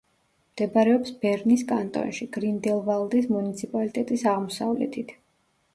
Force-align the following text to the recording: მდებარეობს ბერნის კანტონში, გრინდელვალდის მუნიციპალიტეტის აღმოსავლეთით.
მდებარეობს 0.53 1.11
ბერნის 1.25 1.65
კანტონში, 1.73 2.27
გრინდელვალდის 2.39 3.31
მუნიციპალიტეტის 3.37 4.29
აღმოსავლეთით. 4.35 5.17